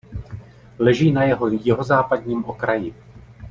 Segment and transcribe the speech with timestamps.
[0.79, 2.93] Leží na jeho jihozápadním okraji.